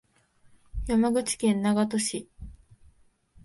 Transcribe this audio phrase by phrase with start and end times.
[0.87, 2.27] 山口県長門市